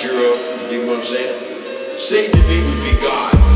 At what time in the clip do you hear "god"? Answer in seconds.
3.02-3.49